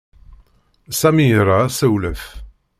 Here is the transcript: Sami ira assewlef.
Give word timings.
Sami 0.99 1.25
ira 1.39 1.57
assewlef. 1.67 2.23